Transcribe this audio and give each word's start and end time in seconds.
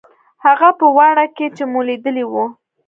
هغه 0.45 0.69
په 0.79 0.85
واڼه 0.97 1.25
کښې 1.35 1.47
چې 1.57 1.63
مو 1.71 1.79
ليدلي 1.87 2.25
وو. 2.31 2.45